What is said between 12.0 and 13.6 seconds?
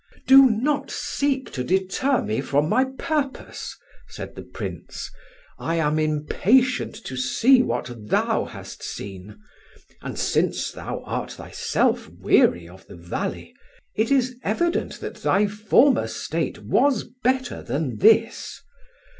weary of the valley,